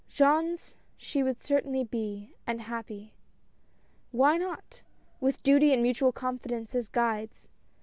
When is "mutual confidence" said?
5.83-6.73